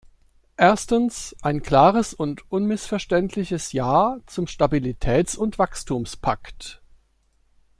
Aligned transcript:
Erstens, 0.57 1.35
ein 1.43 1.61
klares 1.61 2.15
und 2.15 2.51
unmissverständliches 2.51 3.71
Ja 3.71 4.17
zum 4.25 4.45
Stabilitäts- 4.47 5.37
und 5.37 5.59
Wachstumspakt. 5.59 6.81